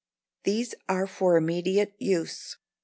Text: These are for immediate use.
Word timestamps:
These 0.45 0.73
are 0.89 1.05
for 1.05 1.37
immediate 1.37 1.93
use. 1.99 2.57